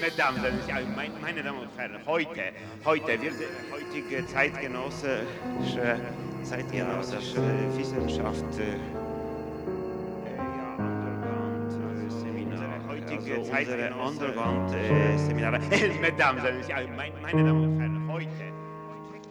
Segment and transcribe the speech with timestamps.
[0.00, 0.40] Mesdames,
[1.20, 2.52] meine Damen und Herren, heute,
[2.84, 3.34] heute wird
[3.70, 6.00] heutige zeitgenössische,
[6.42, 7.42] zeitgenössische
[7.76, 8.78] Wissenschaft äh,
[12.88, 15.60] heutige Zeit Underground-Seminare.
[16.00, 16.42] Mesdames,
[17.20, 18.28] meine Damen und Herren, heute.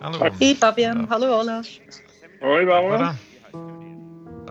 [0.02, 0.30] Hallo.
[0.38, 1.66] Hey Fabian, hallo Olaf.
[2.42, 3.16] Hoi Barbara.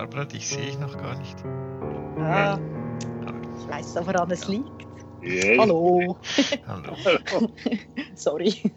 [0.05, 1.41] Barbara, dich sehe ich noch gar nicht.
[2.19, 2.61] Ja,
[3.59, 4.87] ich weiß doch, woran es liegt.
[5.23, 5.59] Yes.
[5.59, 6.21] Hallo.
[6.67, 6.95] Hallo.
[8.15, 8.71] Sorry.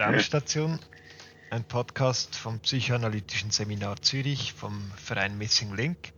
[0.00, 0.78] Raumstation,
[1.50, 6.14] ein Podcast vom Psychoanalytischen Seminar Zürich vom Verein Missing Link.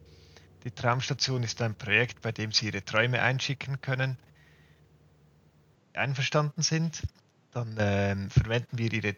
[0.62, 4.16] Die Traumstation ist ein Projekt, bei dem Sie Ihre Träume einschicken können.
[5.92, 7.03] Einverstanden sind,
[7.51, 9.12] dann ähm, verwenden wir Ihre,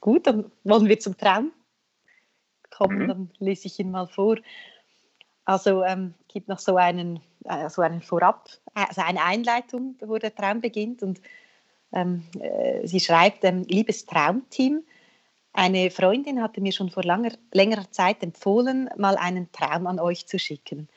[0.00, 1.52] Gut, dann wollen wir zum Traum
[2.70, 3.08] kommen, mhm.
[3.08, 4.36] dann lese ich ihn mal vor.
[5.44, 10.34] Also ähm, gibt noch so einen, äh, so einen Vorab, also eine Einleitung, wo der
[10.34, 11.20] Traum beginnt und
[11.92, 14.82] ähm, äh, sie schreibt, ähm, liebes Traumteam,
[15.52, 20.26] eine Freundin hatte mir schon vor langer, längerer Zeit empfohlen, mal einen Traum an euch
[20.26, 20.88] zu schicken.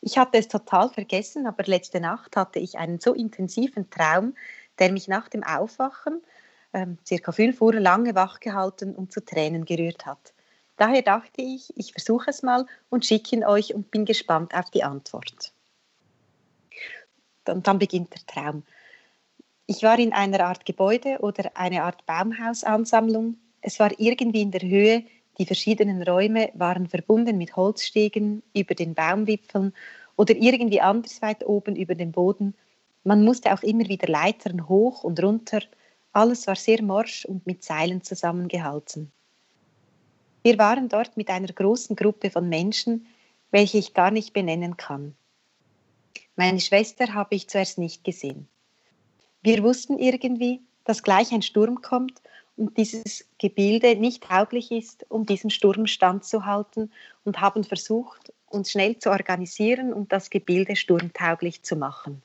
[0.00, 4.34] Ich hatte es total vergessen, aber letzte Nacht hatte ich einen so intensiven Traum,
[4.78, 6.22] der mich nach dem Aufwachen,
[6.72, 10.32] ähm, circa fünf Uhr lange wachgehalten und zu Tränen gerührt hat.
[10.76, 14.70] Daher dachte ich, ich versuche es mal und schicke ihn euch und bin gespannt auf
[14.70, 15.52] die Antwort.
[17.46, 18.62] Und dann beginnt der Traum.
[19.72, 23.36] Ich war in einer Art Gebäude oder eine Art Baumhausansammlung.
[23.60, 25.04] Es war irgendwie in der Höhe,
[25.38, 29.72] die verschiedenen Räume waren verbunden mit Holzstegen über den Baumwipfeln
[30.16, 32.52] oder irgendwie anders weit oben über dem Boden.
[33.04, 35.60] Man musste auch immer wieder Leitern hoch und runter.
[36.12, 39.12] Alles war sehr morsch und mit Seilen zusammengehalten.
[40.42, 43.06] Wir waren dort mit einer großen Gruppe von Menschen,
[43.52, 45.14] welche ich gar nicht benennen kann.
[46.34, 48.48] Meine Schwester habe ich zuerst nicht gesehen.
[49.42, 52.20] Wir wussten irgendwie, dass gleich ein Sturm kommt
[52.56, 56.92] und dieses Gebilde nicht tauglich ist, um diesen Sturm standzuhalten
[57.24, 62.22] und haben versucht, uns schnell zu organisieren und das Gebilde sturmtauglich zu machen.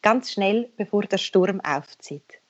[0.00, 2.40] Ganz schnell, bevor der Sturm aufzieht.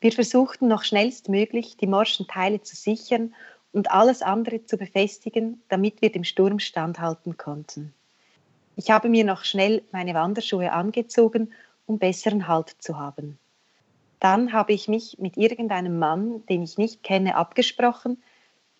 [0.00, 3.34] Wir versuchten noch schnellstmöglich, die morschen Teile zu sichern
[3.72, 7.94] und alles andere zu befestigen, damit wir dem Sturm standhalten konnten.
[8.76, 11.54] Ich habe mir noch schnell meine Wanderschuhe angezogen
[11.86, 13.38] um besseren Halt zu haben.
[14.20, 18.22] Dann habe ich mich mit irgendeinem Mann, den ich nicht kenne, abgesprochen,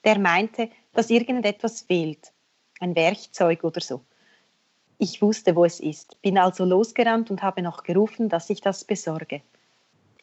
[0.04, 2.32] der meinte, dass irgendetwas fehlt,
[2.80, 4.00] ein Werkzeug oder so.
[4.98, 8.84] Ich wusste, wo es ist, bin also losgerannt und habe noch gerufen, dass ich das
[8.84, 9.42] besorge.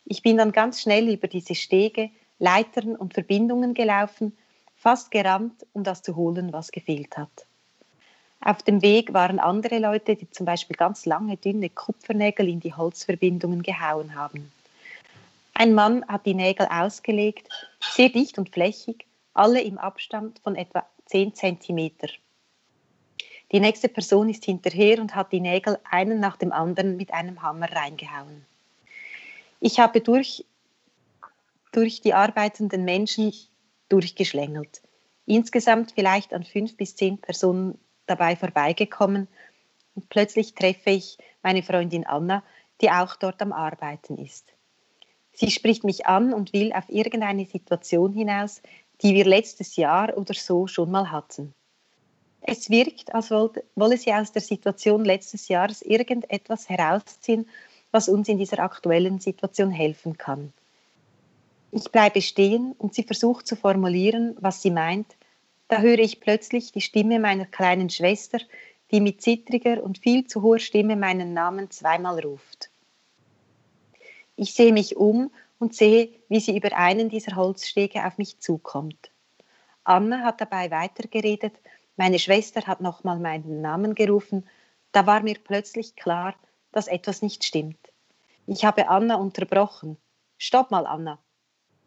[0.05, 2.09] Ich bin dann ganz schnell über diese Stege,
[2.39, 4.35] Leitern und Verbindungen gelaufen,
[4.75, 7.45] fast gerannt, um das zu holen, was gefehlt hat.
[8.43, 12.73] Auf dem Weg waren andere Leute, die zum Beispiel ganz lange, dünne Kupfernägel in die
[12.73, 14.51] Holzverbindungen gehauen haben.
[15.53, 17.47] Ein Mann hat die Nägel ausgelegt,
[17.79, 21.91] sehr dicht und flächig, alle im Abstand von etwa 10 cm.
[23.51, 27.43] Die nächste Person ist hinterher und hat die Nägel einen nach dem anderen mit einem
[27.43, 28.45] Hammer reingehauen.
[29.59, 30.45] Ich habe durch,
[31.71, 33.33] durch die arbeitenden Menschen
[33.89, 34.81] durchgeschlängelt.
[35.27, 37.77] Insgesamt vielleicht an fünf bis zehn Personen
[38.11, 39.27] dabei vorbeigekommen
[39.95, 42.43] und plötzlich treffe ich meine Freundin Anna,
[42.81, 44.53] die auch dort am Arbeiten ist.
[45.33, 48.61] Sie spricht mich an und will auf irgendeine Situation hinaus,
[49.01, 51.53] die wir letztes Jahr oder so schon mal hatten.
[52.41, 57.47] Es wirkt, als wolle sie aus der Situation letztes Jahres irgendetwas herausziehen,
[57.91, 60.51] was uns in dieser aktuellen Situation helfen kann.
[61.71, 65.15] Ich bleibe stehen und sie versucht zu formulieren, was sie meint,
[65.71, 68.39] da höre ich plötzlich die Stimme meiner kleinen Schwester,
[68.91, 72.69] die mit zittriger und viel zu hoher Stimme meinen Namen zweimal ruft.
[74.35, 79.11] Ich sehe mich um und sehe, wie sie über einen dieser Holzstege auf mich zukommt.
[79.85, 81.53] Anna hat dabei weitergeredet,
[81.95, 84.45] meine Schwester hat nochmal meinen Namen gerufen.
[84.91, 86.35] Da war mir plötzlich klar,
[86.73, 87.79] dass etwas nicht stimmt.
[88.45, 89.95] Ich habe Anna unterbrochen.
[90.37, 91.17] Stopp mal, Anna,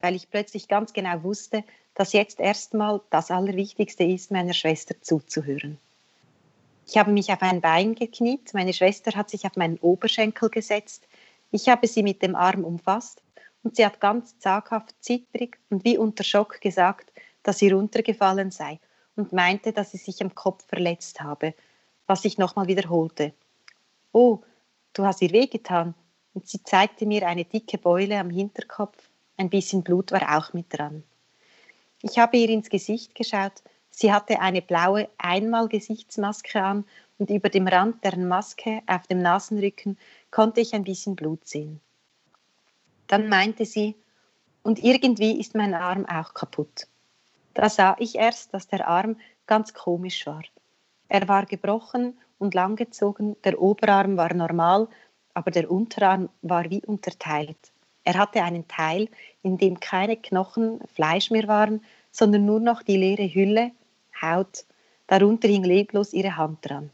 [0.00, 5.78] weil ich plötzlich ganz genau wusste, dass jetzt erstmal das Allerwichtigste ist, meiner Schwester zuzuhören.
[6.86, 11.06] Ich habe mich auf ein Bein gekniet, meine Schwester hat sich auf meinen Oberschenkel gesetzt,
[11.50, 13.22] ich habe sie mit dem Arm umfasst
[13.62, 17.12] und sie hat ganz zaghaft, zittrig und wie unter Schock gesagt,
[17.42, 18.80] dass sie runtergefallen sei
[19.16, 21.54] und meinte, dass sie sich am Kopf verletzt habe,
[22.06, 23.32] was ich nochmal wiederholte.
[24.12, 24.40] Oh,
[24.92, 25.94] du hast ihr wehgetan.
[26.34, 28.96] Und sie zeigte mir eine dicke Beule am Hinterkopf.
[29.36, 31.04] Ein bisschen Blut war auch mit dran.
[32.06, 33.62] Ich habe ihr ins Gesicht geschaut.
[33.88, 36.84] Sie hatte eine blaue Einmalgesichtsmaske an
[37.16, 39.96] und über dem Rand deren Maske auf dem Nasenrücken
[40.30, 41.80] konnte ich ein bisschen Blut sehen.
[43.06, 43.94] Dann meinte sie,
[44.62, 46.88] und irgendwie ist mein Arm auch kaputt.
[47.54, 49.16] Da sah ich erst, dass der Arm
[49.46, 50.42] ganz komisch war.
[51.08, 54.88] Er war gebrochen und langgezogen, der Oberarm war normal,
[55.32, 57.72] aber der Unterarm war wie unterteilt.
[58.04, 59.08] Er hatte einen Teil,
[59.42, 63.72] in dem keine Knochen, Fleisch mehr waren, sondern nur noch die leere Hülle,
[64.20, 64.64] Haut.
[65.06, 66.90] Darunter hing leblos ihre Hand dran.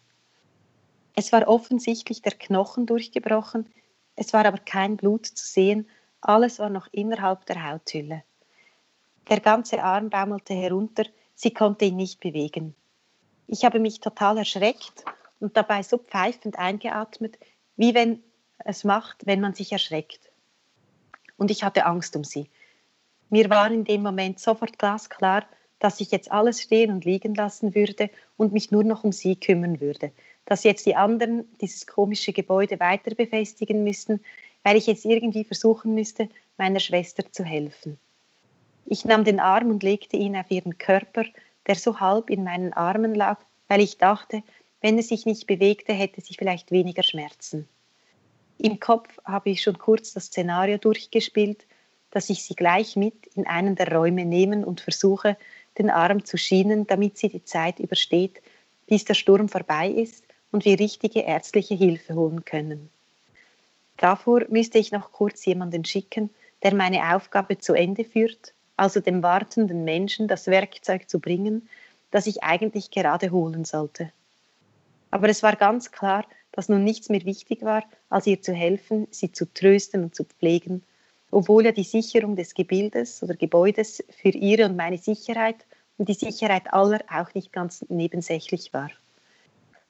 [1.14, 3.66] Es war offensichtlich der Knochen durchgebrochen,
[4.16, 5.88] es war aber kein Blut zu sehen,
[6.20, 8.22] alles war noch innerhalb der Hauthülle.
[9.28, 11.04] Der ganze Arm baumelte herunter,
[11.34, 12.74] sie konnte ihn nicht bewegen.
[13.46, 15.04] Ich habe mich total erschreckt
[15.40, 17.38] und dabei so pfeifend eingeatmet,
[17.76, 18.22] wie wenn
[18.64, 20.29] es macht, wenn man sich erschreckt
[21.40, 22.48] und ich hatte Angst um sie.
[23.30, 25.46] Mir war in dem Moment sofort glasklar,
[25.78, 29.36] dass ich jetzt alles stehen und liegen lassen würde und mich nur noch um sie
[29.36, 30.12] kümmern würde.
[30.44, 34.20] Dass jetzt die anderen dieses komische Gebäude weiter befestigen müssten,
[34.64, 36.28] weil ich jetzt irgendwie versuchen müsste,
[36.58, 37.98] meiner Schwester zu helfen.
[38.84, 41.24] Ich nahm den Arm und legte ihn auf ihren Körper,
[41.66, 44.42] der so halb in meinen Armen lag, weil ich dachte,
[44.82, 47.66] wenn er sich nicht bewegte, hätte sie vielleicht weniger Schmerzen.
[48.62, 51.64] Im Kopf habe ich schon kurz das Szenario durchgespielt,
[52.10, 55.38] dass ich sie gleich mit in einen der Räume nehmen und versuche,
[55.78, 58.42] den Arm zu schienen, damit sie die Zeit übersteht,
[58.86, 62.90] bis der Sturm vorbei ist und wir richtige ärztliche Hilfe holen können.
[63.96, 66.28] Davor müsste ich noch kurz jemanden schicken,
[66.62, 71.66] der meine Aufgabe zu Ende führt, also dem wartenden Menschen das Werkzeug zu bringen,
[72.10, 74.12] das ich eigentlich gerade holen sollte.
[75.10, 79.06] Aber es war ganz klar, dass nun nichts mehr wichtig war, als ihr zu helfen,
[79.10, 80.82] sie zu trösten und zu pflegen,
[81.30, 85.64] obwohl ja die Sicherung des Gebildes oder Gebäudes für ihre und meine Sicherheit
[85.98, 88.90] und die Sicherheit aller auch nicht ganz nebensächlich war.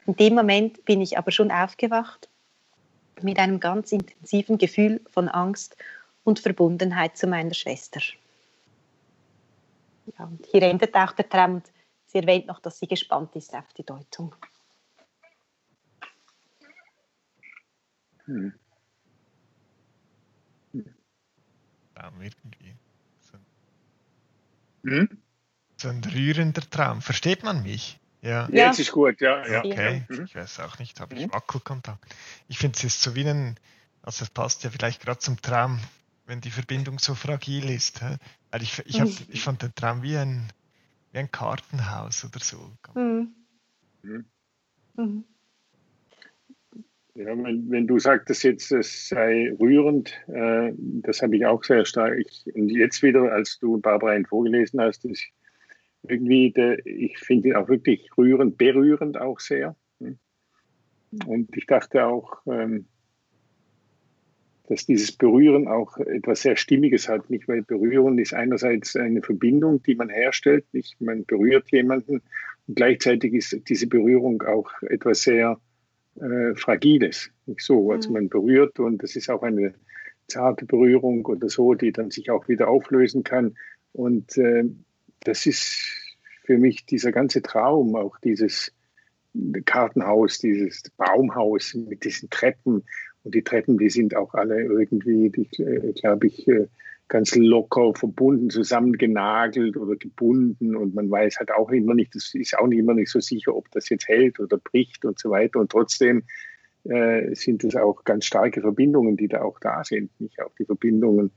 [0.07, 2.29] In dem Moment bin ich aber schon aufgewacht
[3.23, 5.77] mit einem ganz intensiven Gefühl von Angst
[6.25, 8.01] und Verbundenheit zu meiner Schwester.
[10.19, 11.71] Ja, und hier endet auch der Traum und
[12.07, 14.35] sie erwähnt noch, dass sie gespannt ist auf die Deutung.
[18.31, 18.53] Hm.
[21.95, 22.75] Traum irgendwie.
[23.21, 23.37] So
[24.85, 25.19] ein, hm?
[25.77, 27.03] so ein rührender Traum.
[27.03, 27.99] Versteht man mich?
[28.23, 28.49] Ja.
[28.51, 28.67] ja.
[28.67, 29.47] Jetzt ist gut, ja.
[29.47, 29.65] ja.
[29.65, 30.25] Okay, mhm.
[30.25, 31.33] ich weiß auch nicht, habe ich mhm.
[31.33, 32.05] Wackelkontakt.
[32.49, 33.57] Ich finde es ist so wie ein,
[34.03, 35.81] also es passt ja vielleicht gerade zum Traum,
[36.27, 38.01] wenn die Verbindung so fragil ist.
[38.03, 38.17] Hä?
[38.51, 39.17] Weil ich, ich, hab, mhm.
[39.29, 40.53] ich fand den Traum wie ein,
[41.13, 42.71] wie ein Kartenhaus oder so.
[42.95, 43.35] Mhm.
[44.97, 45.25] Mhm.
[47.21, 51.85] Ja, wenn, wenn, du sagtest jetzt, es sei rührend, äh, das habe ich auch sehr
[51.85, 52.19] stark.
[52.19, 55.27] Ich, und jetzt wieder, als du Barbara ihn vorgelesen hast, ist
[56.03, 59.77] irgendwie, der, ich finde ihn auch wirklich rührend, berührend auch sehr.
[61.27, 62.87] Und ich dachte auch, ähm,
[64.69, 67.49] dass dieses Berühren auch etwas sehr Stimmiges hat, nicht?
[67.49, 70.99] Weil Berühren ist einerseits eine Verbindung, die man herstellt, nicht?
[71.01, 72.23] Man berührt jemanden
[72.67, 75.61] und gleichzeitig ist diese Berührung auch etwas sehr
[76.17, 77.31] äh, Fragiles.
[77.47, 78.15] Nicht so, also mhm.
[78.15, 79.75] man berührt und das ist auch eine
[80.29, 83.57] zarte Berührung oder so, die dann sich auch wieder auflösen kann.
[83.93, 84.65] Und äh,
[85.25, 88.73] das ist für mich dieser ganze Traum, auch dieses
[89.65, 92.85] Kartenhaus, dieses Baumhaus mit diesen Treppen.
[93.23, 95.27] Und die Treppen, die sind auch alle irgendwie,
[95.59, 96.67] äh, glaube ich, äh,
[97.11, 102.57] ganz locker verbunden, zusammengenagelt oder gebunden und man weiß halt auch immer nicht, das ist
[102.57, 105.59] auch nicht immer nicht so sicher, ob das jetzt hält oder bricht und so weiter
[105.59, 106.23] und trotzdem
[106.85, 110.65] äh, sind es auch ganz starke Verbindungen, die da auch da sind, nicht auch die
[110.65, 111.33] Verbindungen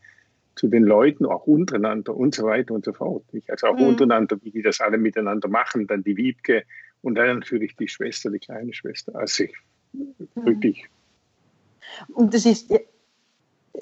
[0.56, 3.24] zu den Leuten, auch untereinander und so weiter und so fort.
[3.34, 3.50] Nicht?
[3.50, 3.88] Also auch mhm.
[3.88, 6.64] untereinander, wie die das alle miteinander machen, dann die Wiebke
[7.02, 9.16] und dann natürlich die Schwester, die kleine Schwester.
[9.16, 9.56] Also ich,
[9.94, 10.16] mhm.
[10.36, 10.86] wirklich.
[12.14, 12.72] Und das ist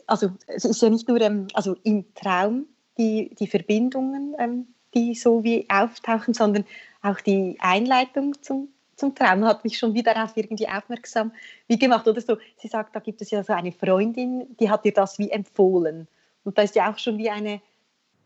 [0.07, 2.65] also es ist ja nicht nur ähm, also im Traum
[2.97, 6.65] die, die Verbindungen ähm, die so wie auftauchen, sondern
[7.01, 11.31] auch die Einleitung zum, zum Traum hat mich schon wieder auf irgendwie aufmerksam
[11.67, 12.07] wie gemacht.
[12.07, 15.17] Oder so, sie sagt, da gibt es ja so eine Freundin, die hat dir das
[15.19, 16.07] wie empfohlen.
[16.43, 17.61] Und da ist ja auch schon wie eine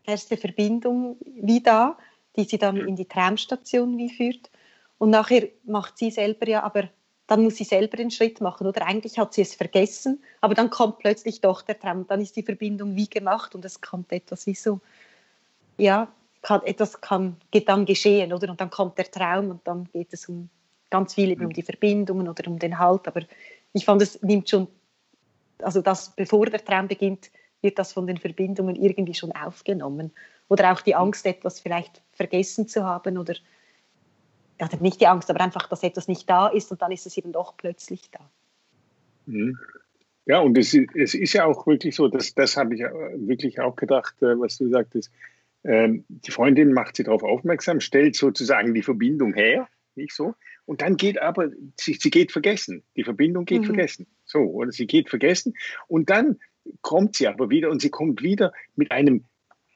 [0.04, 1.96] erste Verbindung wie da,
[2.36, 4.50] die sie dann in die Traumstation wie führt.
[4.98, 6.88] Und nachher macht sie selber ja, aber
[7.26, 8.66] dann muss sie selber den Schritt machen.
[8.66, 12.06] Oder eigentlich hat sie es vergessen, aber dann kommt plötzlich doch der Traum.
[12.06, 14.80] Dann ist die Verbindung wie gemacht und es kommt etwas wie so,
[15.76, 16.08] ja,
[16.42, 18.50] kann, etwas kann dann geschehen, oder?
[18.50, 20.48] Und dann kommt der Traum und dann geht es um
[20.90, 23.08] ganz viel eben um die Verbindungen oder um den Halt.
[23.08, 23.22] Aber
[23.72, 24.68] ich fand, es nimmt schon,
[25.60, 27.30] also das, bevor der Traum beginnt,
[27.62, 30.12] wird das von den Verbindungen irgendwie schon aufgenommen.
[30.48, 33.34] Oder auch die Angst, etwas vielleicht vergessen zu haben oder
[34.60, 37.16] ja, nicht die Angst, aber einfach, dass etwas nicht da ist und dann ist es
[37.16, 38.30] eben doch plötzlich da.
[39.26, 39.58] Mhm.
[40.26, 43.76] Ja, und es, es ist ja auch wirklich so, dass, das habe ich wirklich auch
[43.76, 45.12] gedacht, äh, was du sagtest.
[45.62, 50.34] Ähm, die Freundin macht sie darauf aufmerksam, stellt sozusagen die Verbindung her, nicht so.
[50.64, 52.82] Und dann geht aber, sie, sie geht vergessen.
[52.96, 53.66] Die Verbindung geht mhm.
[53.66, 54.06] vergessen.
[54.24, 55.54] So, oder sie geht vergessen.
[55.86, 56.38] Und dann
[56.82, 59.24] kommt sie aber wieder und sie kommt wieder mit einem,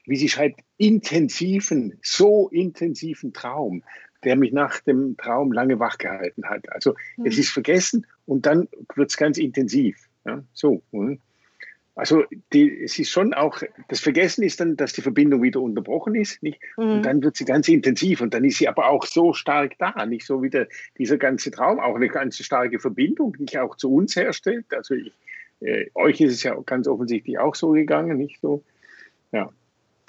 [0.05, 3.83] wie sie schreibt, intensiven, so intensiven Traum,
[4.23, 6.71] der mich nach dem Traum lange wach gehalten hat.
[6.71, 7.25] Also mhm.
[7.25, 9.97] es ist vergessen und dann wird es ganz intensiv.
[10.25, 10.81] Ja, so.
[10.91, 11.19] Hm.
[11.93, 12.23] Also
[12.53, 16.41] die, es ist schon auch, das Vergessen ist dann, dass die Verbindung wieder unterbrochen ist,
[16.41, 16.59] nicht?
[16.77, 16.83] Mhm.
[16.83, 20.05] Und dann wird sie ganz intensiv und dann ist sie aber auch so stark da,
[20.05, 23.93] nicht so wie der, dieser ganze Traum, auch eine ganz starke Verbindung, die auch zu
[23.93, 24.73] uns herstellt.
[24.73, 25.11] Also ich,
[25.59, 28.63] äh, euch ist es ja ganz offensichtlich auch so gegangen, nicht so.
[29.31, 29.51] Ja.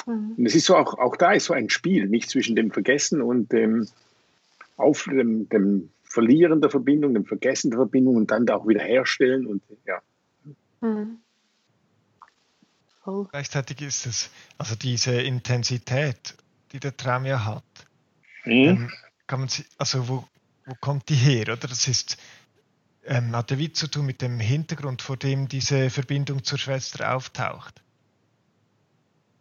[0.07, 0.35] Mhm.
[0.37, 3.23] Und es ist so auch, auch da ist so ein Spiel, nicht zwischen dem Vergessen
[3.23, 3.89] und dem,
[4.77, 8.83] auf, dem, dem Verlieren der Verbindung, dem Vergessen der Verbindung und dann da auch wieder
[8.83, 10.01] herstellen und ja.
[10.81, 11.19] Mhm.
[13.03, 13.27] Voll.
[13.31, 16.35] Gleichzeitig ist es, also diese Intensität,
[16.73, 17.65] die der Traum ja hat,
[18.45, 18.53] mhm.
[18.53, 18.93] ähm,
[19.27, 20.25] kann man sie, also wo,
[20.67, 21.57] wo kommt die her, oder?
[21.69, 22.17] Das ist,
[23.05, 27.17] ähm, hat ja wie zu tun mit dem Hintergrund, vor dem diese Verbindung zur Schwester
[27.17, 27.83] auftaucht.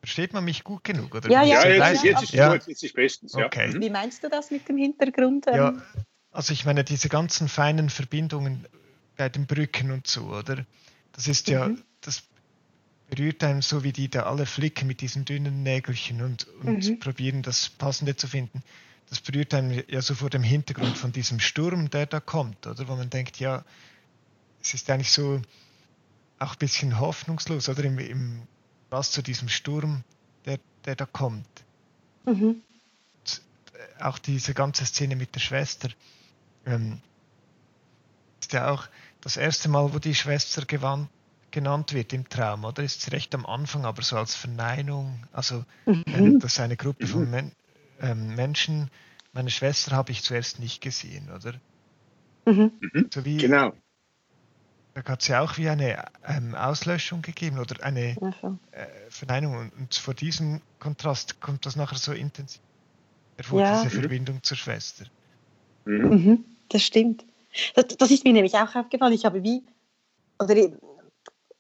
[0.02, 1.14] Versteht man mich gut genug?
[1.14, 2.54] Oder ja, ja, ja, jetzt, jetzt, ist ja.
[2.54, 3.34] jetzt ist bestens.
[3.34, 3.46] Ja.
[3.46, 3.72] Okay.
[3.80, 5.46] Wie meinst du das mit dem Hintergrund?
[5.48, 5.56] Ähm?
[5.56, 5.82] Ja,
[6.32, 8.66] also ich meine, diese ganzen feinen Verbindungen
[9.16, 10.66] bei den Brücken und so, oder?
[11.12, 11.84] Das ist ja, mhm.
[12.02, 12.24] das
[13.12, 17.00] berührt einem so wie die da alle flicken mit diesen dünnen Nägelchen und, und mhm.
[17.00, 18.64] probieren das Passende zu finden.
[19.10, 22.88] Das berührt einem ja so vor dem Hintergrund von diesem Sturm, der da kommt, oder?
[22.88, 23.64] Wo man denkt, ja,
[24.64, 25.42] es ist eigentlich so
[26.40, 27.84] auch ein bisschen hoffnungslos, oder?
[27.84, 28.42] Im, im
[28.92, 30.04] was zu diesem Sturm,
[30.46, 31.48] der, der da kommt.
[32.26, 32.62] Mhm.
[34.00, 35.90] Auch diese ganze Szene mit der Schwester.
[36.66, 37.02] Ähm,
[38.40, 38.88] ist ja auch
[39.22, 41.10] das erste Mal, wo die Schwester gewandt
[41.52, 42.82] genannt wird im Traum, oder?
[42.82, 45.24] Ist es recht am Anfang, aber so als Verneinung.
[45.32, 46.40] Also, mhm.
[46.40, 47.30] das ist eine Gruppe von.
[47.30, 47.52] Men
[48.00, 48.90] ähm, Menschen.
[49.34, 51.54] Meine Schwester habe ich zuerst nicht gesehen, oder?
[52.46, 52.72] Mhm.
[52.80, 53.10] mhm.
[53.14, 53.74] So wie, genau.
[54.94, 58.18] Da hat es ja auch wie eine ähm, Auslöschung gegeben oder eine
[58.72, 59.58] äh, Verneinung.
[59.58, 62.62] Und, und, vor diesem Kontrast kommt das nachher so intensiv
[63.38, 63.84] hervor, ja.
[63.84, 65.06] diese Verbindung zur Schwester.
[65.86, 66.44] Mhm.
[66.70, 67.26] Das stimmt.
[67.76, 69.14] Das, das, ist mir nämlich auch aufgefallen.
[69.14, 69.64] Ich habe wie,
[70.40, 70.56] oder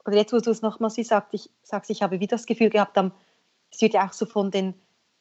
[0.05, 2.97] oder jetzt, wo du es nochmal sagst, ich, sagst, ich habe wieder das Gefühl gehabt,
[3.71, 4.73] es wird ja auch so von den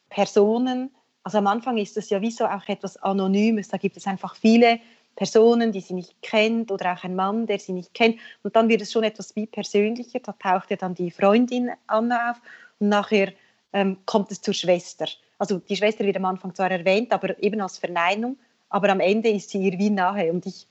[0.08, 0.90] Personen,
[1.22, 4.36] also am Anfang ist es ja wie so auch etwas Anonymes, da gibt es einfach
[4.36, 4.80] viele
[5.20, 8.70] Personen, die sie nicht kennt oder auch ein Mann, der sie nicht kennt und dann
[8.70, 12.40] wird es schon etwas wie persönlicher, da taucht ja dann die Freundin Anna auf
[12.78, 13.30] und nachher
[13.74, 15.04] ähm, kommt es zur Schwester.
[15.38, 18.38] Also die Schwester wird am Anfang zwar erwähnt, aber eben als Verneinung,
[18.70, 20.66] aber am Ende ist sie ihr wie nahe und ich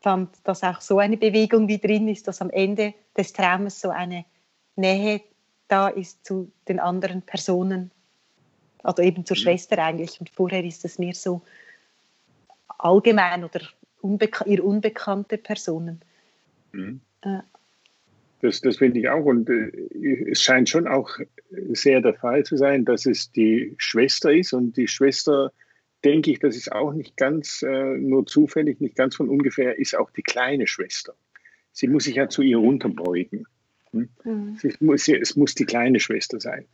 [0.00, 3.90] fand, dass auch so eine Bewegung wie drin ist, dass am Ende des Traumes so
[3.90, 4.24] eine
[4.76, 5.20] Nähe
[5.68, 7.90] da ist zu den anderen Personen,
[8.82, 9.42] also eben zur mhm.
[9.42, 10.18] Schwester eigentlich.
[10.18, 11.42] Und vorher ist es mehr so
[12.68, 13.60] allgemein oder
[14.00, 16.00] unbeka ihr unbekannte Personen.
[16.72, 17.00] Mhm.
[17.22, 17.40] Äh.
[18.42, 19.24] Das, das finde ich auch.
[19.24, 21.18] Und äh, es scheint schon auch
[21.70, 25.52] sehr der Fall zu sein, dass es die Schwester ist und die Schwester
[26.04, 29.96] denke ich, das ist auch nicht ganz äh, nur zufällig, nicht ganz von ungefähr, ist
[29.96, 31.14] auch die kleine Schwester.
[31.72, 33.46] Sie muss sich ja zu ihr runterbeugen.
[33.92, 34.08] Hm?
[34.24, 34.58] Mhm.
[34.80, 36.66] Muss, es muss die kleine Schwester sein.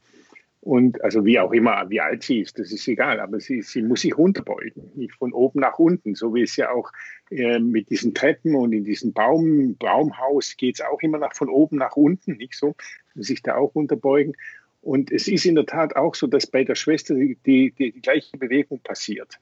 [0.63, 3.83] Und also wie auch immer, wie alt sie ist, das ist egal, aber sie, sie
[3.83, 6.93] muss sich runterbeugen, nicht von oben nach unten, so wie es ja auch
[7.31, 11.49] äh, mit diesen Treppen und in diesem Baum, Baumhaus geht es auch immer nach von
[11.49, 12.77] oben nach unten, nicht so,
[13.17, 14.35] sich da auch runterbeugen.
[14.83, 18.01] Und es ist in der Tat auch so, dass bei der Schwester die, die, die
[18.01, 19.41] gleiche Bewegung passiert.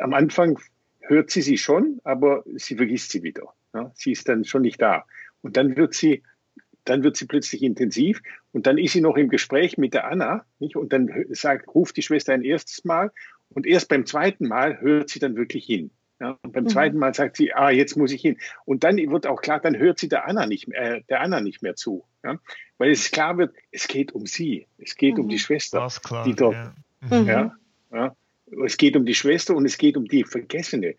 [0.00, 0.58] Am Anfang
[1.02, 3.54] hört sie sie schon, aber sie vergisst sie wieder.
[3.74, 5.04] Ja, sie ist dann schon nicht da.
[5.40, 6.24] Und dann wird sie
[6.84, 8.22] dann wird sie plötzlich intensiv
[8.52, 10.76] und dann ist sie noch im Gespräch mit der Anna nicht?
[10.76, 13.10] und dann sagt, ruft die Schwester ein erstes Mal
[13.50, 15.90] und erst beim zweiten Mal hört sie dann wirklich hin.
[16.20, 16.68] Ja, und beim mhm.
[16.68, 18.38] zweiten Mal sagt sie, ah, jetzt muss ich hin.
[18.64, 21.40] Und dann wird auch klar, dann hört sie der Anna nicht mehr, äh, der Anna
[21.40, 22.04] nicht mehr zu.
[22.22, 22.38] Ja?
[22.78, 24.68] Weil es klar wird, es geht um sie.
[24.78, 25.24] Es geht mhm.
[25.24, 25.88] um die Schwester.
[26.04, 26.74] Klar, die dort, ja.
[27.00, 27.26] Mhm.
[27.26, 27.56] Ja,
[27.92, 28.16] ja,
[28.64, 30.94] Es geht um die Schwester und es geht um die Vergessene,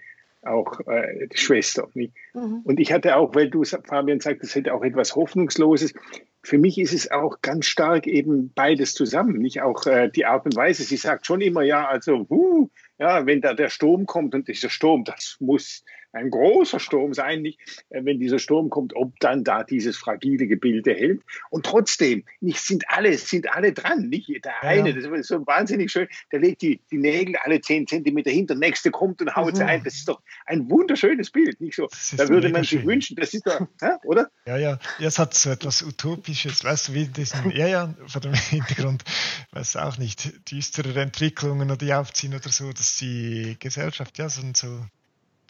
[0.45, 1.89] auch äh, die Schwester.
[1.93, 2.61] Mhm.
[2.63, 5.93] Und ich hatte auch, weil du, Fabian, sagst, es hätte auch etwas Hoffnungsloses.
[6.41, 10.45] Für mich ist es auch ganz stark eben beides zusammen, nicht auch äh, die Art
[10.45, 10.83] und Weise.
[10.83, 12.67] Sie sagt schon immer, ja, also, huh,
[12.99, 15.83] ja, wenn da der Sturm kommt und dieser Sturm, das muss
[16.13, 20.47] ein großer Sturm sein, nicht, äh, wenn dieser Sturm kommt, ob dann da dieses fragile
[20.47, 21.21] Gebilde hält.
[21.49, 24.95] Und trotzdem, nicht sind alle, sind alle dran, nicht der eine, ja.
[24.95, 28.57] das ist so wahnsinnig schön, der legt die, die Nägel alle zehn Zentimeter hin, der
[28.57, 29.57] nächste kommt und haut mhm.
[29.57, 29.83] sie ein.
[29.83, 31.87] Das ist doch ein wunderschönes Bild, nicht so.
[32.15, 32.87] Da würde man sich schön.
[32.87, 33.67] wünschen, das ist doch,
[34.03, 34.29] oder?
[34.45, 38.21] Ja, ja, ja, es hat so etwas Utopisches, weißt du, wie diesen, ja, ja, vor
[38.21, 39.03] dem Hintergrund,
[39.51, 44.41] weiß auch nicht, düstere Entwicklungen oder die aufziehen oder so, dass die Gesellschaft ja so,
[44.53, 44.85] so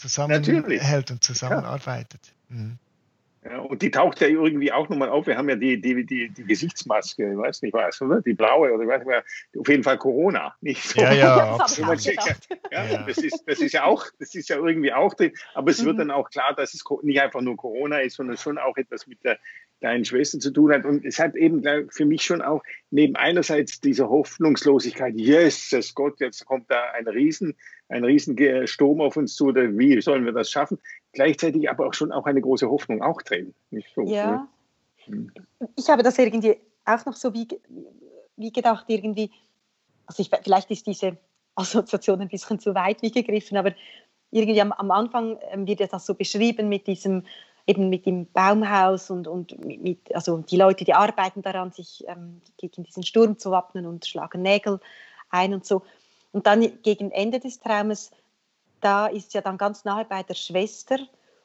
[0.10, 2.33] zusammenhält und zusammenarbeitet.
[2.50, 2.55] Ja.
[2.55, 2.77] Mhm.
[3.45, 5.27] Ja, und die taucht ja irgendwie auch nochmal auf.
[5.27, 8.21] Wir haben ja die, die, die, die Gesichtsmaske, ich weiß nicht was, oder?
[8.21, 9.23] Die blaue oder ich weiß nicht mehr.
[9.57, 10.55] Auf jeden Fall Corona.
[10.62, 11.01] Nicht so.
[11.01, 12.00] Ja, ja, absolut.
[12.03, 12.13] Ja,
[12.71, 15.33] ja, Das, ist, das ist ja auch, das ist ja irgendwie auch drin.
[15.55, 15.88] Aber es mhm.
[15.88, 19.07] wird dann auch klar, dass es nicht einfach nur Corona ist, sondern schon auch etwas
[19.07, 19.38] mit der
[19.81, 20.85] kleinen Schwester zu tun hat.
[20.85, 26.45] Und es hat eben für mich schon auch neben einerseits dieser Hoffnungslosigkeit, Jesus Gott, jetzt
[26.45, 27.55] kommt da ein Riesen,
[27.89, 30.79] ein Riesensturm auf uns zu, oder wie sollen wir das schaffen?
[31.13, 33.53] Gleichzeitig aber auch schon auch eine große Hoffnung auch drin.
[33.96, 34.48] So, ja.
[35.08, 35.27] Ne?
[35.75, 37.48] Ich habe das irgendwie auch noch so wie,
[38.36, 39.32] wie gedacht, irgendwie,
[40.05, 41.17] also ich, vielleicht ist diese
[41.55, 43.74] Assoziation ein bisschen zu weit wie gegriffen, aber
[44.32, 47.24] irgendwie am, am Anfang ähm, wird das so beschrieben mit diesem
[47.65, 52.41] eben mit dem Baumhaus und, und mit, also die Leute, die arbeiten daran, sich ähm,
[52.58, 54.79] gegen diesen Sturm zu wappnen und schlagen Nägel
[55.29, 55.84] ein und so.
[56.32, 58.11] Und dann gegen Ende des Traumes,
[58.83, 60.98] da ist ja dann ganz nahe bei der Schwester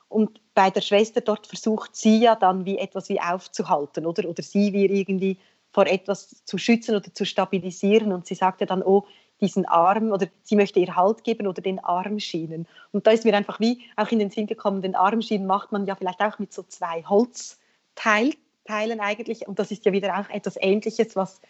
[0.09, 4.29] und bei der Schwester dort versucht sie ja dann wie etwas wie aufzuhalten, oder?
[4.29, 5.39] Oder sie wie irgendwie
[5.71, 9.07] vor etwas zu schützen oder zu stabilisieren und sie sagt ja dann, oh,
[9.41, 12.67] diesen Arm oder sie möchte ihr Halt geben oder den Armschienen.
[12.91, 15.87] Und da ist mir einfach wie auch in den Sinn gekommen, den Armschienen macht man
[15.87, 18.35] ja vielleicht auch mit so zwei Holzteilen
[18.67, 19.47] eigentlich.
[19.47, 21.41] Und das ist ja wieder auch etwas Ähnliches, was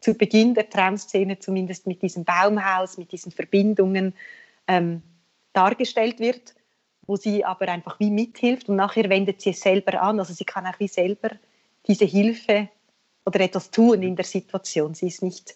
[0.00, 4.14] zu Beginn der Traumszene zumindest mit diesem Baumhaus, mit diesen Verbindungen
[4.66, 5.02] ähm,
[5.52, 6.54] dargestellt wird,
[7.06, 10.18] wo sie aber einfach wie mithilft und nachher wendet sie es selber an.
[10.18, 11.30] Also sie kann auch wie selber
[11.86, 12.68] diese Hilfe
[13.26, 14.94] oder etwas tun in der Situation.
[14.94, 15.54] Sie ist nicht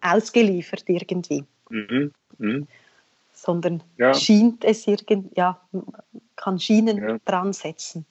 [0.00, 1.44] ausgeliefert irgendwie.
[1.70, 2.12] Mhm.
[2.38, 2.66] Mhm.
[3.32, 4.14] Sondern ja.
[4.14, 5.60] schient es irgendwie, ja,
[6.36, 7.18] kann Schienen ja.
[7.24, 8.06] dran setzen.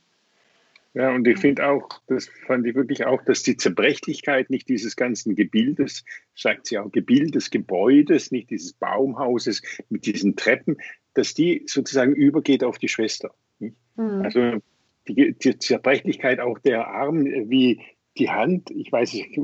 [0.93, 4.97] Ja, und ich finde auch, das fand ich wirklich auch, dass die Zerbrechlichkeit nicht dieses
[4.97, 6.03] ganzen Gebildes,
[6.35, 10.77] sagt sie auch, Gebild des Gebäudes, nicht dieses Baumhauses mit diesen Treppen,
[11.13, 13.33] dass die sozusagen übergeht auf die Schwester.
[13.59, 13.73] Mhm.
[14.23, 14.61] Also
[15.07, 17.81] die, die, Zerbrechlichkeit auch der Arm, wie
[18.17, 19.39] die Hand, ich weiß nicht,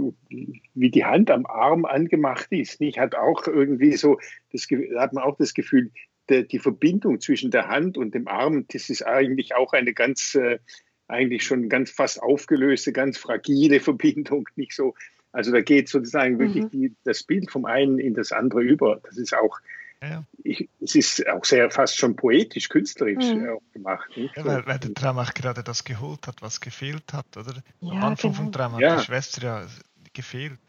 [0.74, 3.00] wie die Hand am Arm angemacht ist, nicht?
[3.00, 4.20] Hat auch irgendwie so,
[4.52, 5.92] das hat man auch das Gefühl,
[6.30, 10.36] der, die Verbindung zwischen der Hand und dem Arm, das ist eigentlich auch eine ganz,
[10.36, 10.60] äh,
[11.08, 14.94] eigentlich schon ganz fast aufgelöste, ganz fragile Verbindung, nicht so.
[15.32, 16.70] Also da geht sozusagen wirklich mhm.
[16.70, 19.00] die, das Bild vom einen in das andere über.
[19.04, 19.60] Das ist auch,
[20.02, 20.24] ja.
[20.44, 23.58] Ich, es ist auch sehr fast schon poetisch, künstlerisch mhm.
[23.74, 24.10] gemacht.
[24.16, 27.64] Ja, weil, weil, der Traum auch gerade das geholt hat, was gefehlt hat, oder?
[27.82, 28.44] Ja, Am Anfang genau.
[28.44, 28.98] vom Traum hat ja.
[28.98, 29.68] die Schwester ja
[30.14, 30.60] gefehlt.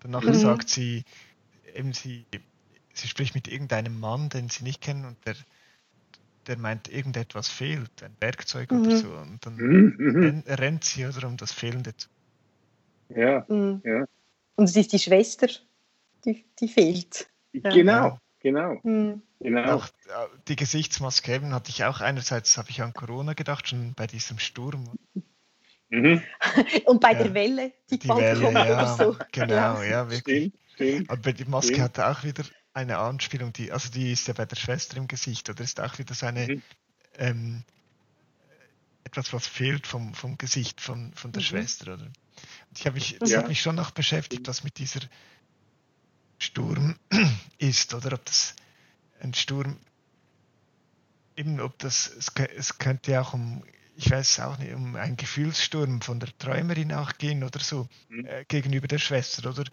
[0.00, 0.34] Danach mhm.
[0.34, 1.04] sagt sie,
[1.74, 2.26] eben sie,
[2.92, 5.36] sie spricht mit irgendeinem Mann, den sie nicht kennen und der,
[6.46, 8.80] der meint, irgendetwas fehlt, ein Werkzeug mhm.
[8.82, 9.08] oder so.
[9.08, 9.94] Und dann mhm.
[9.98, 10.42] mhm.
[10.46, 12.08] rennt sie oder um das Fehlende zu.
[13.10, 13.80] Ja, mhm.
[13.84, 14.04] ja.
[14.56, 15.48] Und es ist die Schwester,
[16.24, 17.28] die, die fehlt.
[17.52, 18.78] Genau, Genau.
[18.82, 19.22] Mhm.
[19.40, 19.76] genau.
[19.76, 19.88] Auch
[20.48, 24.38] die Gesichtsmaske eben hatte ich auch einerseits habe ich an Corona gedacht, schon bei diesem
[24.38, 24.98] Sturm.
[25.88, 26.22] Mhm.
[26.84, 27.22] Und bei ja.
[27.22, 29.16] der Welle, die, die Welle, kommt ja, so.
[29.32, 30.52] Genau, ja, wirklich.
[30.74, 31.84] Stimmt, stimmt, Aber die Maske stimmt.
[31.84, 35.48] hatte auch wieder eine Anspielung, die, also die ist ja bei der Schwester im Gesicht,
[35.48, 36.62] oder ist auch wieder so eine mhm.
[37.16, 37.64] ähm,
[39.04, 41.46] etwas, was fehlt vom, vom Gesicht von, von der mhm.
[41.46, 42.04] Schwester, oder?
[42.04, 43.38] Und ich habe mich, das ja.
[43.38, 45.00] hat mich schon noch beschäftigt, was mit dieser
[46.38, 46.96] Sturm
[47.58, 48.54] ist oder ob das
[49.20, 49.76] ein Sturm
[51.36, 53.62] eben ob das es, es könnte ja auch um
[53.96, 58.26] ich weiß auch nicht um einen Gefühlssturm von der Träumerin auch gehen oder so mhm.
[58.26, 59.64] äh, gegenüber der Schwester oder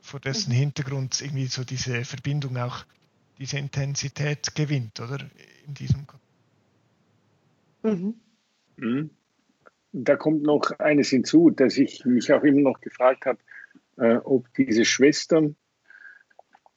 [0.00, 0.56] vor dessen mhm.
[0.56, 2.84] Hintergrund irgendwie so diese Verbindung auch
[3.38, 5.18] diese Intensität gewinnt oder
[5.66, 6.06] in diesem
[7.82, 8.14] mhm.
[8.76, 9.10] Mhm.
[9.92, 13.38] da kommt noch eines hinzu, dass ich mich auch immer noch gefragt habe,
[13.96, 15.50] äh, ob diese Schwester,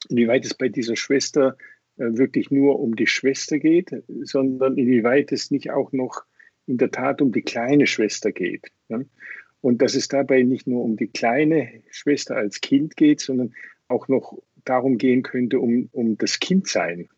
[0.09, 1.57] inwieweit es bei dieser Schwester
[1.97, 3.91] äh, wirklich nur um die Schwester geht,
[4.23, 6.23] sondern inwieweit es nicht auch noch
[6.67, 8.67] in der Tat um die kleine Schwester geht.
[9.61, 13.53] Und dass es dabei nicht nur um die kleine Schwester als Kind geht, sondern
[13.87, 17.09] auch noch darum gehen könnte, um, um das Kindsein.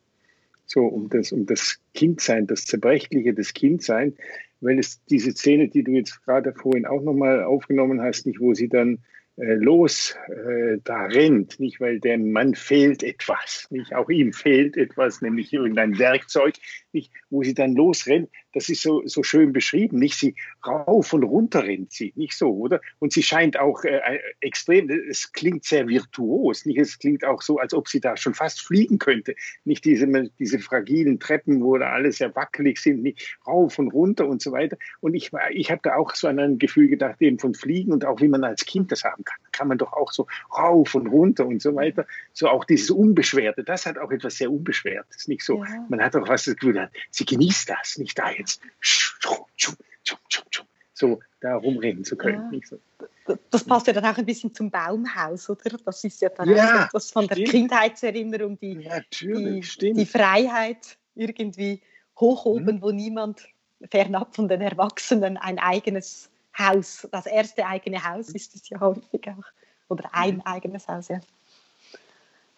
[0.65, 4.15] So, um das, um das Kindsein, das Zerbrechliche des Kindsein,
[4.61, 8.53] weil es diese Szene, die du jetzt gerade vorhin auch nochmal aufgenommen hast, nicht, wo
[8.53, 9.03] sie dann
[9.35, 13.95] los äh, da rennt, nicht weil der Mann fehlt etwas, nicht?
[13.95, 16.55] Auch ihm fehlt etwas, nämlich irgendein Werkzeug,
[16.91, 17.11] nicht?
[17.29, 20.35] Wo sie dann losrennt, das ist so so schön beschrieben, nicht sie
[20.65, 22.81] rauf und runter rennt sie, nicht so, oder?
[22.99, 26.79] Und sie scheint auch äh, äh, extrem, es klingt sehr virtuos, nicht?
[26.79, 29.35] Es klingt auch so, als ob sie da schon fast fliegen könnte,
[29.65, 30.07] nicht diese
[30.39, 34.51] diese fragilen Treppen, wo da alles sehr wackelig sind, nicht rauf und runter und so
[34.51, 34.77] weiter.
[35.01, 38.05] Und ich ich habe da auch so an ein Gefühl gedacht eben von Fliegen und
[38.05, 41.07] auch wie man als Kind das haben kann, kann man doch auch so rauf und
[41.07, 42.05] runter und so weiter.
[42.33, 45.63] So auch dieses Unbeschwerte, das hat auch etwas sehr Unbeschwertes, nicht so.
[45.63, 45.85] Ja.
[45.89, 48.61] Man hat auch was das Gefühl, sie genießt das, nicht da jetzt
[50.93, 52.53] so da rumreden zu können.
[52.53, 52.59] Ja.
[53.25, 53.37] So.
[53.49, 55.77] Das passt ja dann auch ein bisschen zum Baumhaus, oder?
[55.85, 57.49] Das ist ja dann ja, auch etwas von der stimmt.
[57.49, 58.89] Kindheitserinnerung, die,
[59.21, 61.81] die, die, Freiheit irgendwie
[62.19, 62.81] hoch oben, mhm.
[62.81, 63.47] wo niemand
[63.89, 69.27] fernab von den Erwachsenen ein eigenes Haus, das erste eigene Haus ist es ja häufig
[69.29, 69.43] auch.
[69.89, 70.41] Oder ein mhm.
[70.41, 71.19] eigenes Haus, ja.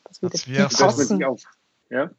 [0.04, 1.24] Das würde passen.
[1.24, 1.38] Auch,
[1.90, 2.10] ja?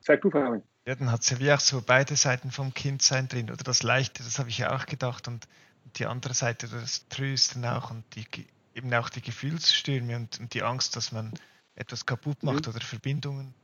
[0.00, 0.62] Sag du, Fabian.
[0.86, 3.50] Ja, dann hat es ja wie auch so beide Seiten vom Kindsein drin.
[3.50, 5.28] Oder das Leichte, das habe ich ja auch gedacht.
[5.28, 5.48] Und
[5.96, 8.26] die andere Seite, das Trösten auch und die,
[8.74, 11.32] eben auch die Gefühlsstürme und, und die Angst, dass man
[11.74, 12.74] etwas kaputt macht mhm.
[12.74, 13.54] oder Verbindungen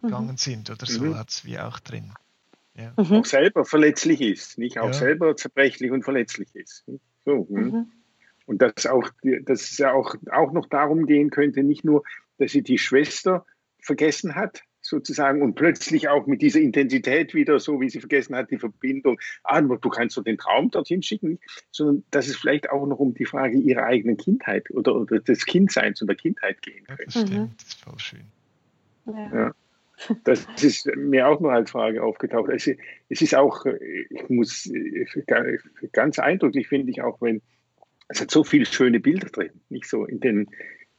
[0.00, 0.06] mhm.
[0.06, 1.16] gegangen sind oder so, mhm.
[1.16, 2.14] hat es wie auch drin.
[2.76, 2.92] Ja.
[2.96, 3.18] Mhm.
[3.18, 4.78] Auch selber verletzlich ist, nicht?
[4.78, 4.92] Auch ja.
[4.92, 6.84] selber zerbrechlich und verletzlich ist.
[7.24, 7.64] So, hm.
[7.64, 7.92] mhm.
[8.46, 9.08] Und dass auch,
[9.44, 12.02] dass es ja auch, auch noch darum gehen könnte, nicht nur,
[12.38, 13.46] dass sie die Schwester
[13.80, 18.50] vergessen hat, sozusagen und plötzlich auch mit dieser Intensität wieder, so wie sie vergessen hat,
[18.50, 21.38] die Verbindung, ah, du kannst doch den Traum dorthin schicken,
[21.70, 25.46] sondern dass es vielleicht auch noch um die Frage ihrer eigenen Kindheit oder, oder des
[25.46, 27.02] Kindseins und der Kindheit gehen könnte.
[27.02, 28.24] Ja, das stimmt, das ist voll schön.
[29.06, 29.54] Ja.
[30.24, 32.50] Das ist mir auch noch als Frage aufgetaucht.
[32.50, 32.68] Es,
[33.08, 34.70] es ist auch, ich muss
[35.92, 37.42] ganz eindrücklich finde ich auch, wenn
[38.08, 40.48] es hat so viele schöne Bilder drin, nicht so in den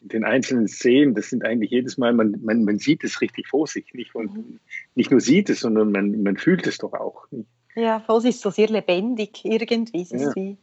[0.01, 1.15] in den einzelnen Szenen.
[1.15, 4.35] Das sind eigentlich jedes Mal, man, man, man sieht es richtig vor sich, nicht und
[4.35, 4.59] mhm.
[4.93, 7.25] nicht nur sieht es, sondern man, man fühlt es doch auch.
[7.31, 7.49] Nicht?
[7.75, 10.01] Ja, voll ist so sehr lebendig irgendwie.
[10.01, 10.35] Es ja.
[10.35, 10.57] wie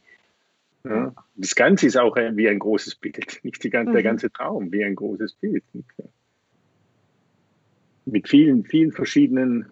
[0.85, 1.13] ja.
[1.35, 3.93] Das Ganze ist auch wie ein großes Bild, nicht die ganze, mhm.
[3.93, 5.63] der ganze Traum wie ein großes Bild.
[8.05, 8.13] Nicht?
[8.13, 9.69] mit vielen, vielen verschiedenen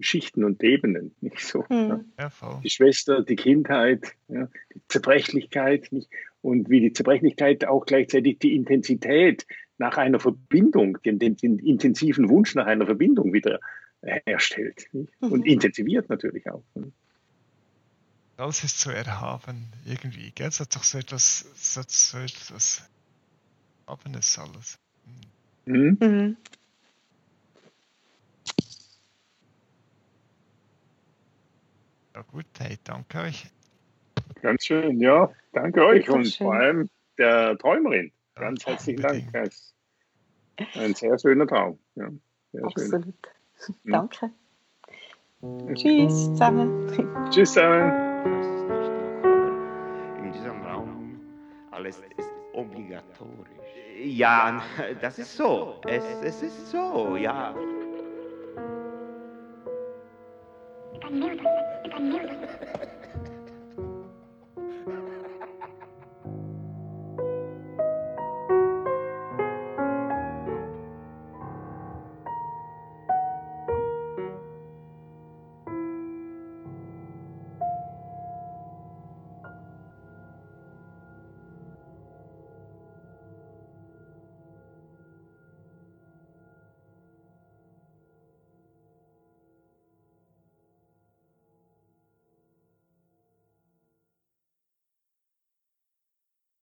[0.00, 1.64] Schichten und Ebenen, nicht so.
[1.68, 2.06] Mhm.
[2.18, 2.60] Ja.
[2.62, 6.10] Die Schwester, die Kindheit, ja, die Zerbrechlichkeit, nicht?
[6.42, 9.46] und wie die Zerbrechlichkeit auch gleichzeitig die Intensität
[9.78, 13.60] nach einer Verbindung, den, den, den intensiven Wunsch nach einer Verbindung wieder
[14.26, 15.08] herstellt mhm.
[15.20, 16.62] und intensiviert natürlich auch.
[18.36, 20.48] Alles ist so erhaben irgendwie, gell?
[20.48, 22.82] Es hat doch so etwas, so, so etwas
[23.86, 24.78] Erhabenes alles.
[25.66, 26.36] Mhm.
[32.14, 33.46] Ja gut, hey, danke euch.
[34.40, 35.32] Ganz schön, ja.
[35.52, 36.46] Danke euch und schön.
[36.46, 38.12] vor allem der Träumerin.
[38.36, 39.34] Ganz ja, herzlichen unbedingt.
[39.34, 39.52] Dank.
[40.74, 41.76] Ein sehr schöner Traum.
[41.96, 42.08] Ja,
[42.52, 43.14] sehr Absolut.
[43.56, 43.74] Schön.
[43.84, 44.30] Danke.
[45.42, 45.74] Ja.
[45.74, 46.88] Tschüss zusammen.
[47.30, 47.90] Tschüss zusammen.
[50.24, 51.20] In diesem Raum
[51.72, 53.48] alles ist obligatorisch.
[54.04, 54.62] Ja,
[55.00, 55.80] das ist so.
[55.88, 57.54] Es, es ist so, ja.
[61.96, 62.83] annem.